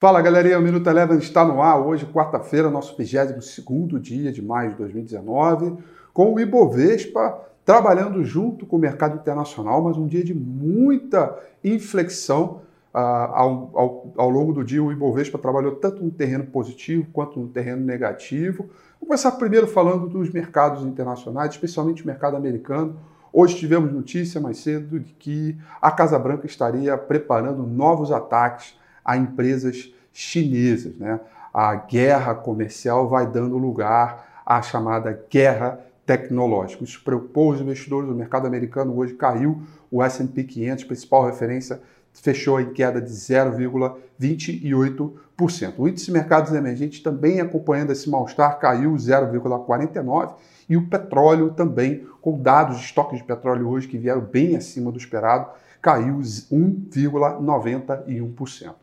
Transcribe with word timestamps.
Fala 0.00 0.22
galerinha, 0.22 0.58
o 0.58 0.62
Minuto 0.62 0.88
Eleven 0.88 1.18
está 1.18 1.44
no 1.44 1.60
ar 1.60 1.78
hoje, 1.78 2.06
quarta-feira, 2.06 2.70
nosso 2.70 2.96
22 2.96 4.00
dia 4.00 4.32
de 4.32 4.40
maio 4.40 4.70
de 4.70 4.76
2019, 4.76 5.76
com 6.14 6.32
o 6.32 6.40
Ibovespa 6.40 7.38
trabalhando 7.66 8.24
junto 8.24 8.64
com 8.64 8.76
o 8.76 8.78
mercado 8.78 9.18
internacional, 9.18 9.82
mas 9.82 9.98
um 9.98 10.06
dia 10.06 10.24
de 10.24 10.32
muita 10.32 11.38
inflexão. 11.62 12.62
Uh, 12.94 12.98
ao, 12.98 13.70
ao, 13.74 14.12
ao, 14.16 14.30
longo 14.30 14.54
do 14.54 14.64
dia, 14.64 14.82
o 14.82 14.90
Ibovespa 14.90 15.36
trabalhou 15.36 15.72
tanto 15.76 16.02
no 16.02 16.10
terreno 16.10 16.46
positivo 16.46 17.06
quanto 17.12 17.38
no 17.38 17.48
terreno 17.48 17.84
negativo. 17.84 18.70
Vou 18.98 19.06
começar 19.06 19.32
primeiro 19.32 19.66
falando 19.66 20.08
dos 20.08 20.30
mercados 20.30 20.82
internacionais, 20.82 21.50
especialmente 21.50 22.02
o 22.02 22.06
mercado 22.06 22.38
americano. 22.38 22.96
Hoje 23.30 23.54
tivemos 23.54 23.92
notícia 23.92 24.40
mais 24.40 24.56
cedo 24.56 24.98
de 24.98 25.12
que 25.12 25.58
a 25.78 25.90
Casa 25.90 26.18
Branca 26.18 26.46
estaria 26.46 26.96
preparando 26.96 27.64
novos 27.64 28.10
ataques 28.10 28.80
a 29.10 29.16
empresas 29.16 29.92
chinesas. 30.12 30.94
Né? 30.94 31.18
A 31.52 31.74
guerra 31.74 32.32
comercial 32.32 33.08
vai 33.08 33.26
dando 33.26 33.58
lugar 33.58 34.42
à 34.46 34.62
chamada 34.62 35.20
guerra 35.28 35.80
tecnológica. 36.06 36.84
Isso 36.84 37.02
preocupou 37.04 37.50
os 37.50 37.60
investidores. 37.60 38.08
O 38.08 38.14
mercado 38.14 38.46
americano 38.46 38.96
hoje 38.96 39.14
caiu, 39.14 39.60
o 39.90 40.00
S&P 40.00 40.44
500, 40.44 40.84
principal 40.84 41.26
referência, 41.26 41.80
fechou 42.12 42.60
em 42.60 42.72
queda 42.72 43.00
de 43.00 43.10
0,28%. 43.10 45.74
O 45.76 45.88
índice 45.88 46.06
de 46.06 46.12
mercados 46.12 46.52
emergentes 46.52 47.02
também 47.02 47.40
acompanhando 47.40 47.90
esse 47.90 48.08
mal-estar 48.08 48.60
caiu 48.60 48.94
0,49% 48.94 50.34
e 50.68 50.76
o 50.76 50.86
petróleo 50.86 51.50
também, 51.50 52.06
com 52.20 52.40
dados 52.40 52.78
de 52.78 52.84
estoques 52.84 53.18
de 53.18 53.24
petróleo 53.24 53.68
hoje 53.68 53.88
que 53.88 53.98
vieram 53.98 54.20
bem 54.20 54.54
acima 54.54 54.92
do 54.92 54.98
esperado, 54.98 55.48
caiu 55.82 56.18
1,91%. 56.18 58.74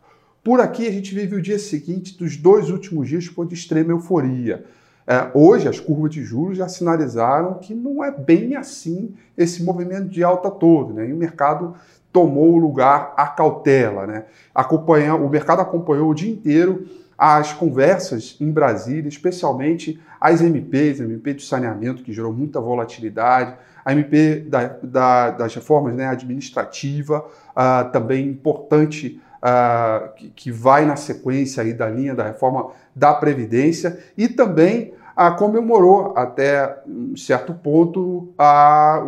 Por 0.47 0.61
aqui 0.61 0.87
a 0.87 0.91
gente 0.93 1.13
vive 1.13 1.35
o 1.35 1.41
dia 1.41 1.59
seguinte 1.59 2.17
dos 2.17 2.37
dois 2.37 2.69
últimos 2.69 3.09
dias 3.09 3.25
foi 3.25 3.45
de 3.45 3.53
extrema 3.53 3.91
euforia. 3.91 4.63
É, 5.05 5.29
hoje 5.33 5.67
as 5.67 5.77
curvas 5.77 6.09
de 6.09 6.23
juros 6.23 6.57
já 6.57 6.69
sinalizaram 6.69 7.55
que 7.55 7.75
não 7.75 8.01
é 8.01 8.09
bem 8.09 8.55
assim 8.55 9.13
esse 9.37 9.61
movimento 9.61 10.07
de 10.07 10.23
alta 10.23 10.49
todo, 10.49 10.93
né? 10.93 11.09
E 11.09 11.11
o 11.11 11.17
mercado 11.17 11.75
tomou 12.13 12.53
o 12.53 12.57
lugar 12.57 13.13
à 13.17 13.27
cautela, 13.27 14.07
né? 14.07 14.23
Acompanha, 14.55 15.15
o 15.15 15.29
mercado 15.29 15.59
acompanhou 15.59 16.09
o 16.09 16.15
dia 16.15 16.31
inteiro 16.31 16.87
as 17.17 17.51
conversas 17.51 18.37
em 18.39 18.49
Brasília, 18.49 19.09
especialmente 19.09 19.99
as 20.21 20.39
MPs, 20.39 21.01
a 21.01 21.03
MP 21.03 21.33
de 21.33 21.43
saneamento, 21.43 22.03
que 22.03 22.13
gerou 22.13 22.31
muita 22.31 22.61
volatilidade, 22.61 23.53
a 23.83 23.91
MP 23.91 24.45
da, 24.47 24.67
da, 24.81 25.31
das 25.31 25.55
reformas 25.55 25.93
né, 25.93 26.07
administrativa, 26.07 27.25
uh, 27.51 27.91
também 27.91 28.27
importante, 28.27 29.21
uh, 29.37 30.13
que, 30.15 30.29
que, 30.29 30.51
vai 30.51 30.85
na 30.85 30.95
sequência 30.95 31.63
aí 31.63 31.73
da 31.73 31.89
linha 31.89 32.15
da 32.15 32.23
reforma 32.23 32.71
da 32.95 33.13
Previdência, 33.13 33.99
e 34.17 34.27
também 34.27 34.93
uh, 35.17 35.35
comemorou 35.37 36.13
até 36.15 36.77
um 36.87 37.15
certo 37.15 37.53
ponto 37.53 38.33
a, 38.37 39.03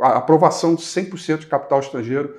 a 0.00 0.08
aprovação 0.18 0.74
de 0.74 0.82
100% 0.82 1.38
de 1.38 1.46
capital 1.46 1.80
estrangeiro 1.80 2.34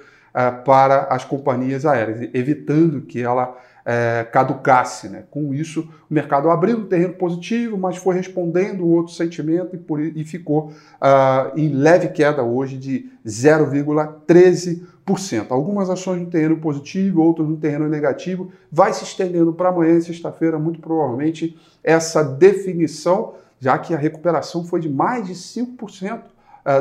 para 0.65 1.03
as 1.03 1.23
companhias 1.23 1.85
aéreas, 1.85 2.29
evitando 2.33 3.03
que 3.03 3.21
ela 3.21 3.57
é, 3.85 4.27
caducasse. 4.31 5.07
Né? 5.07 5.23
Com 5.29 5.53
isso, 5.53 5.87
o 6.09 6.13
mercado 6.13 6.49
abriu 6.49 6.79
um 6.79 6.85
terreno 6.85 7.13
positivo, 7.13 7.77
mas 7.77 7.97
foi 7.97 8.15
respondendo 8.15 8.87
outro 8.87 9.13
sentimento 9.13 9.75
e, 9.75 9.77
por, 9.77 10.01
e 10.01 10.25
ficou 10.25 10.69
uh, 10.69 11.51
em 11.55 11.69
leve 11.69 12.07
queda 12.09 12.41
hoje 12.43 12.77
de 12.77 13.11
0,13%. 13.25 15.45
Algumas 15.49 15.89
ações 15.89 16.21
no 16.21 16.27
terreno 16.27 16.57
positivo, 16.57 17.21
outras 17.21 17.47
no 17.47 17.55
terreno 17.57 17.87
negativo. 17.87 18.51
Vai 18.71 18.91
se 18.91 19.03
estendendo 19.03 19.53
para 19.53 19.69
amanhã, 19.69 20.01
sexta-feira, 20.01 20.57
muito 20.57 20.79
provavelmente, 20.79 21.55
essa 21.83 22.23
definição, 22.23 23.35
já 23.59 23.77
que 23.77 23.93
a 23.93 23.97
recuperação 23.97 24.65
foi 24.65 24.79
de 24.79 24.89
mais 24.89 25.27
de 25.27 25.33
5% 25.33 26.21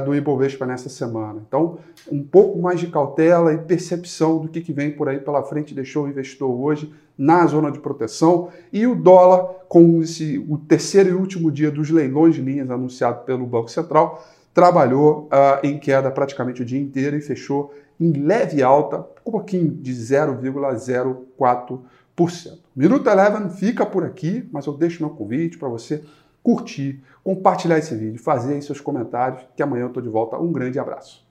do 0.04 0.14
Ibovespa 0.14 0.64
nessa 0.64 0.88
semana. 0.88 1.42
Então, 1.46 1.78
um 2.10 2.22
pouco 2.22 2.58
mais 2.58 2.80
de 2.80 2.86
cautela 2.86 3.52
e 3.52 3.58
percepção 3.58 4.38
do 4.38 4.48
que, 4.48 4.62
que 4.62 4.72
vem 4.72 4.90
por 4.90 5.10
aí 5.10 5.18
pela 5.18 5.42
frente 5.42 5.74
deixou 5.74 6.04
o 6.04 6.08
investidor 6.08 6.50
hoje 6.50 6.90
na 7.18 7.46
zona 7.46 7.70
de 7.70 7.78
proteção 7.78 8.48
e 8.72 8.86
o 8.86 8.94
dólar, 8.94 9.66
com 9.68 10.00
esse, 10.02 10.38
o 10.48 10.56
terceiro 10.56 11.10
e 11.10 11.12
último 11.12 11.50
dia 11.50 11.70
dos 11.70 11.90
leilões 11.90 12.34
de 12.34 12.40
linhas 12.40 12.70
anunciado 12.70 13.24
pelo 13.24 13.44
Banco 13.46 13.70
Central, 13.70 14.26
trabalhou 14.54 15.28
uh, 15.32 15.60
em 15.62 15.78
queda 15.78 16.10
praticamente 16.10 16.62
o 16.62 16.64
dia 16.64 16.80
inteiro 16.80 17.14
e 17.16 17.20
fechou 17.20 17.74
em 18.00 18.12
leve 18.12 18.62
alta, 18.62 19.06
um 19.24 19.30
pouquinho 19.30 19.70
de 19.70 19.92
0,04%. 19.92 22.58
Minuto 22.74 23.08
Eleven 23.08 23.50
fica 23.50 23.86
por 23.86 24.04
aqui, 24.04 24.48
mas 24.52 24.66
eu 24.66 24.72
deixo 24.72 25.00
meu 25.02 25.10
convite 25.10 25.58
para 25.58 25.68
você 25.68 26.02
curtir, 26.44 27.02
compartilhar 27.24 27.78
esse 27.78 27.96
vídeo, 27.96 28.22
fazer 28.22 28.54
aí 28.54 28.62
seus 28.62 28.80
comentários, 28.80 29.42
que 29.56 29.62
amanhã 29.62 29.84
eu 29.84 29.88
estou 29.88 30.02
de 30.02 30.10
volta. 30.10 30.36
Um 30.36 30.52
grande 30.52 30.78
abraço. 30.78 31.23